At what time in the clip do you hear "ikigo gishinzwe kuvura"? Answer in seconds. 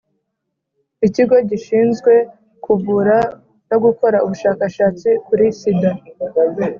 1.07-3.17